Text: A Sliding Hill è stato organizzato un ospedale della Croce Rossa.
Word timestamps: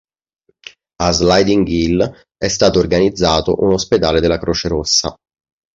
A 1.03 1.11
Sliding 1.13 1.67
Hill 1.67 2.21
è 2.35 2.47
stato 2.47 2.79
organizzato 2.79 3.61
un 3.63 3.73
ospedale 3.73 4.19
della 4.19 4.39
Croce 4.39 4.67
Rossa. 4.67 5.15